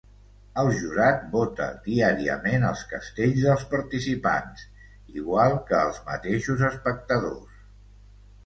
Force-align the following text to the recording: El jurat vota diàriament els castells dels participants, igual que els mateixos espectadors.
El 0.59 0.69
jurat 0.77 1.19
vota 1.33 1.67
diàriament 1.87 2.65
els 2.71 2.81
castells 2.93 3.37
dels 3.49 3.67
participants, 3.75 4.65
igual 5.21 5.59
que 5.69 5.79
els 5.83 6.01
mateixos 6.09 6.65
espectadors. 6.73 7.63